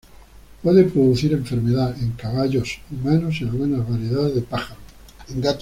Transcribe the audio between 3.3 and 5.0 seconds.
y algunas variedades de pájaros.